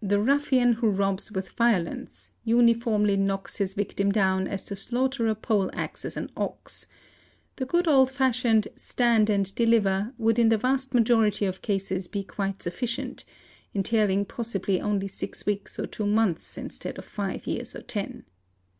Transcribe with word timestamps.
The 0.00 0.20
ruffian 0.20 0.74
who 0.74 0.88
robs 0.90 1.32
with 1.32 1.48
violence, 1.50 2.30
uniformly— 2.44 3.16
knocks 3.16 3.56
his 3.56 3.74
victim 3.74 4.12
down 4.12 4.46
as 4.46 4.62
the 4.62 4.76
slaughterer 4.76 5.34
pole 5.34 5.70
axes 5.72 6.16
an 6.16 6.30
ox; 6.36 6.86
the 7.56 7.66
good" 7.66 7.88
old 7.88 8.08
fashioned 8.12 8.68
"stand 8.76 9.28
and 9.28 9.52
deliver" 9.56 10.14
would 10.18 10.38
in 10.38 10.50
the 10.50 10.56
vast 10.56 10.94
majority 10.94 11.46
of 11.46 11.62
cases 11.62 12.06
be 12.06 12.20
| 12.20 12.20
THE 12.20 12.26
THEFT 12.26 12.34
ITSELF 12.38 12.54
705 12.56 12.56
quite 12.56 12.62
sufficient, 12.62 13.24
entailing 13.74 14.24
possibly 14.24 14.80
only 14.80 15.08
six 15.08 15.44
weeks 15.44 15.80
or 15.80 15.88
two 15.88 16.06
months 16.06 16.56
instead 16.56 16.96
of 16.96 17.04
five 17.04 17.48
years 17.48 17.74
or 17.74 17.82
ten. 17.82 18.22